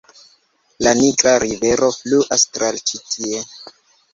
[0.85, 3.45] La Nigra rivero fluas tra ĉi tie.